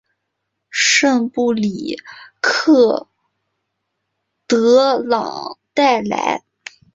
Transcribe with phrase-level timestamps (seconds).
[0.71, 1.95] 圣布里
[2.41, 3.07] 克
[4.47, 6.43] 德朗代莱。